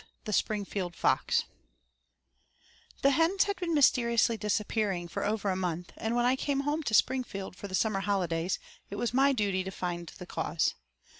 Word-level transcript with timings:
THE 0.23 0.33
SPRINGFIELD 0.33 0.95
FOX 0.95 1.43
I 1.43 2.63
THE 3.03 3.11
HENS 3.11 3.43
had 3.43 3.57
been 3.57 3.75
mysteriously 3.75 4.35
disappearing 4.35 5.07
for 5.07 5.23
over 5.23 5.51
a 5.51 5.55
month; 5.55 5.93
and 5.95 6.15
when 6.15 6.25
I 6.25 6.35
came 6.35 6.61
home 6.61 6.81
to 6.81 6.95
Springfield 6.95 7.55
for 7.55 7.67
the 7.67 7.75
summer 7.75 7.99
holidays 7.99 8.57
it 8.89 8.95
was 8.95 9.13
my 9.13 9.31
duty 9.31 9.63
to 9.63 9.69
find 9.69 10.07
the 10.17 10.25
cause. 10.25 10.73